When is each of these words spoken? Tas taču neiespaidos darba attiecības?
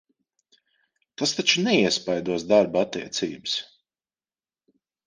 Tas 1.21 1.35
taču 1.41 1.65
neiespaidos 1.67 2.49
darba 2.55 2.85
attiecības? 2.89 3.57